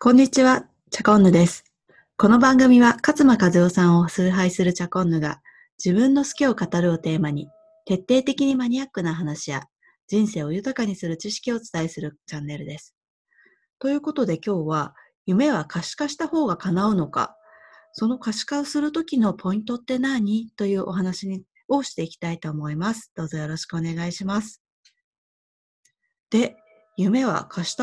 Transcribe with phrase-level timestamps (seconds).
[0.00, 1.64] こんにちは、チャコンヌです。
[2.16, 5.42] この番組は勝間和代さんを崇拝するチャコンヌが
[5.84, 7.48] 自分の好きを語るをテーマに
[7.84, 9.64] 徹底的にマニアックな話や
[10.06, 12.94] 人生を豊かにする知識をお伝えするチャンネルです。
[13.80, 14.94] ということで今日は
[15.26, 17.36] 夢は可視化した方が叶うのか
[17.92, 20.48] その可視化をするときのポイントって何？
[20.56, 23.10] というお話にをしていきたいと思います。
[23.16, 24.62] どうぞよろしくお願いします。
[26.30, 26.56] で、
[26.96, 27.76] 夢は可視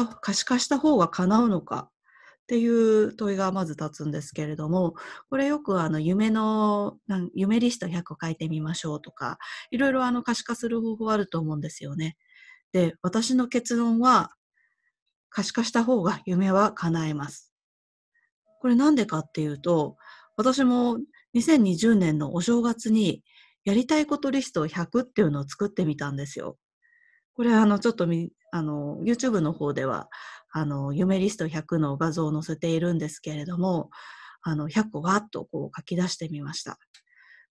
[0.45, 1.89] 化した方が叶うのか
[2.45, 4.93] っていう問いがまず立つんですけれども、
[5.31, 6.97] これよくあの夢の、
[7.33, 9.39] 夢リスト100個書いてみましょうとか、
[9.71, 12.17] いろいろあの可視化する方法あると思うんですよね。
[12.71, 14.31] で、私の結論は、
[15.31, 17.51] 可視化した方が夢は叶えます。
[18.61, 19.97] これなんでかっていうと、
[20.37, 20.99] 私も
[21.35, 23.23] 2020年のお正月に
[23.63, 26.59] やりたいことリスト100っていうのを作ってみたんですよ。
[27.33, 30.09] これあのちょっとみあの YouTube の方では
[30.57, 33.89] あの、夢リスト100の画像を載せているんですけれども、
[34.41, 36.79] あの、100個わっとこう書き出してみました。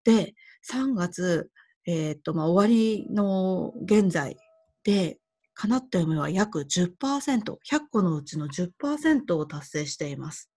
[0.06, 0.36] で、
[0.72, 1.52] 3月、
[1.86, 4.38] えー、っと、まあ、終わりの現在
[4.86, 5.20] で、
[5.54, 7.58] 叶った夢は約10%、100
[7.92, 10.50] 個のうちの10%を達成しています。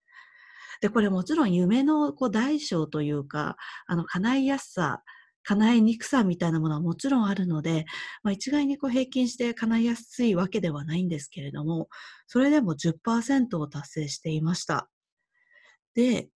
[0.80, 3.56] で、これもちろん夢のこう大小というか、
[3.88, 5.02] あの、叶いやすさ
[5.48, 7.86] 叶えにくさみたいなものはもちろんあるので、
[8.24, 11.88] まあ、一概にこう平均して叶いやすいわけではないんですけれども、
[12.26, 14.88] それでも10%を達成していました。
[15.94, 16.28] で、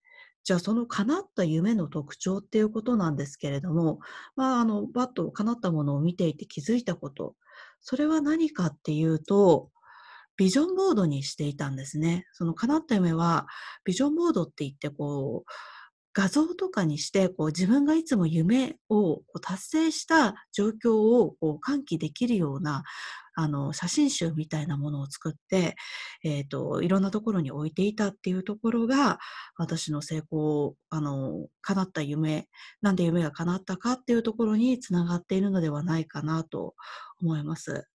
[0.45, 3.99] じゃあその叶った夢の特徴っていうことなんですけれども、
[4.37, 7.35] まあ、あの、バッと叶ったものを見ていて気づいたこと、
[7.81, 9.71] それは何かっていうと、
[10.37, 12.27] ビジョンボードにしていたんですね。
[12.33, 13.47] その叶った夢は、
[13.85, 15.51] ビジョンボードって言って、こう、
[16.13, 22.83] 画像とかにして、こう自分がいつも夢を達成した状況をこう喚起できるような、
[23.35, 25.77] あの、写真集みたいなものを作って、
[26.25, 29.19] え、ー、と、いろんなところに置いていたっていうところが、
[29.57, 32.49] 私の成功、あの、叶った夢、
[32.83, 36.75] なんで夢が叶ったかっていうところにつながっているのではないかなと
[37.23, 37.87] 思います。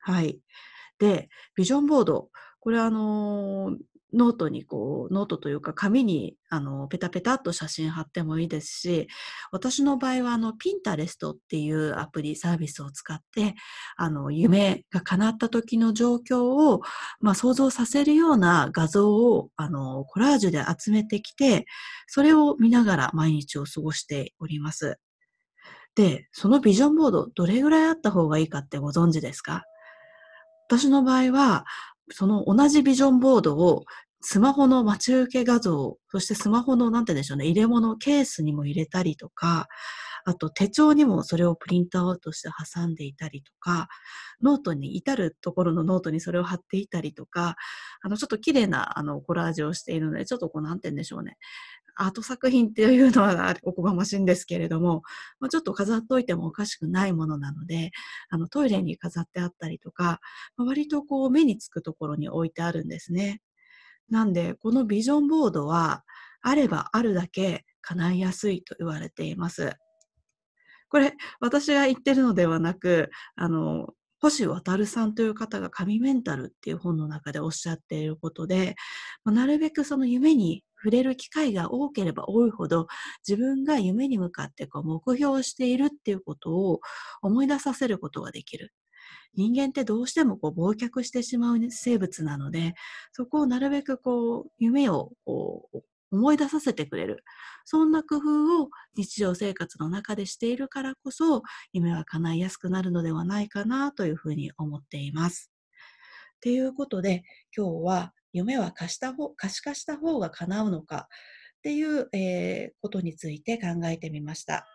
[0.00, 0.40] はい。
[0.98, 2.30] で、ビジョンボード。
[2.60, 3.74] これあの
[4.12, 9.08] ノートにこう、ノートというか紙にあのペタペタっと写真貼ってもいいですし、
[9.52, 13.54] 私の場合はあのピンタレストっていうアプリサービスを使って、
[13.96, 16.80] あの夢が叶った時の状況を、
[17.20, 21.66] まあ、想像させるような画像をあのコラージュで集めてきて、
[22.06, 24.98] それを見ながら毎日を過ごしております。
[25.94, 29.64] で、そのビジョンボードどれぐらいあった方がいいかってご存知ですか？
[30.68, 31.64] 私の場合は、
[32.10, 33.84] その同じビジョンボードを
[34.22, 39.68] スマホの待ち受け画像、そしてスマホの、なんて言うんでしょうね、入れ物、ケースにも入れたりとか、
[40.26, 43.88] あと手帳にもそれをプリントアウトして挟んでいたりとか、
[44.42, 47.56] ノートに、至るところのノートにそれを貼っていたりとか、
[48.02, 51.38] あの、ちょっと綺麗な、あの、コラージュをしているので、ちょっとこう、なんて言うんでしょうね。
[52.02, 55.02] アート作品っていうのはおこがましいんですけれども、
[55.38, 57.90] まあ、ちょっと飾っといてもおかしくないものなので、
[58.30, 60.20] あのトイレに飾ってあったりとか、
[60.56, 63.42] まあ、割とこう目につくところに置いてあるんですね。
[64.08, 66.04] なんで、このビジョンボードは、
[66.42, 69.74] あればあるだけ叶いやすいと言われています。
[70.88, 78.76] これ、私が言ってるのではなく、あの、星渡さんという方が神メンタルっていう本の中でおっしゃっていることで、
[79.26, 82.86] なるべくその夢に触れる機会が多ければ多いほど、
[83.28, 86.80] 自分が夢に向かってこう目標をしているっていうことを
[87.22, 88.72] 思い出させることができる。
[89.34, 92.74] 人間ってどうしてもこう忘却してしまう生物なので、
[93.12, 95.82] そこをなるべくこう夢をこう
[96.12, 97.24] 思い出させてくれる。
[97.64, 101.42] そんな工夫を日常生活の中でしているからこそ、
[101.72, 105.52] 夢は叶いやすくなるのではないかなというふうに思っています。
[106.40, 107.22] ということで、
[107.56, 111.08] 今日は夢は可した方可視化した方が叶うのか
[111.58, 114.66] っていう、えー、ことについて考えてみました。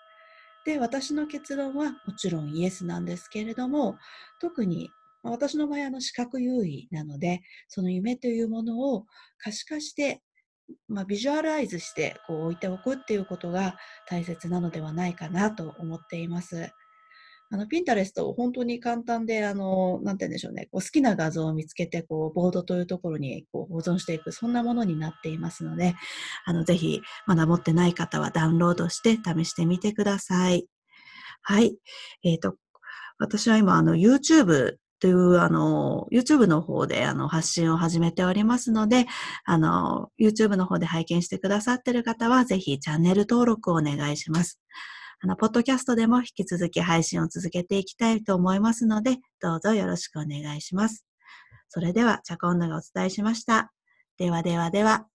[0.66, 3.98] で、私の結論はもちろんイエスなんですけれども、
[4.42, 4.90] 特に
[5.24, 9.06] 私の場合、あの視覚優位なので、その夢というものを
[9.38, 10.22] 可視化して、
[10.88, 13.78] まあ、ビジュアライズしてこう置いておくっていうことが
[14.08, 16.72] 大切なのではないかなと思っています。
[17.56, 25.96] あの、ピンタレスト、本当に簡単で、あの、なんて言うんでしょうね、こう好きな画像を見つけて、こう、ボードというところにこう保存していく、そんなものになっていますので、
[26.44, 30.68] あの、ぜひ、まだ持ってない方はダウンロードして試してみてください。
[31.44, 31.78] はい。
[32.24, 32.56] えっ、ー、と、
[33.20, 39.06] 私は今、あの、YouTube という、あの、YouTube の方で、あの、発信を始めておりますので、
[39.46, 44.60] あの、YouTube の方で拝見してくださっている方は、ぜひチャンネル登録をお願いします。
[45.26, 51.04] あの、ポッドキャストでも引き続き配信を続けていきたいと思いますので、どうぞよろしくお願いします。
[51.68, 53.74] それでは、チャコンナがお伝えしました。
[54.20, 55.08] ではではでは。